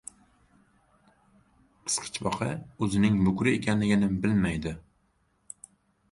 [1.89, 2.47] •Qisqichbaqa
[2.85, 4.73] o‘zining bukri ekanligini bilmaydi.